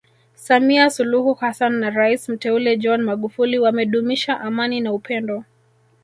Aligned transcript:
Samia 0.35 0.89
Suluhu 0.89 1.33
Hassan 1.33 1.73
na 1.79 1.89
rais 1.89 2.29
Mteule 2.29 2.77
John 2.77 3.01
Magufuli 3.01 3.59
wamedumisha 3.59 4.39
amani 4.41 4.79
na 4.81 4.93
upendo 4.93 5.43